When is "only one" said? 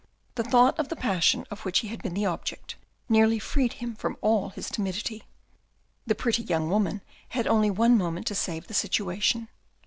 7.45-7.99